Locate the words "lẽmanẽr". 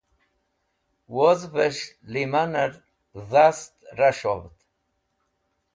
2.11-2.71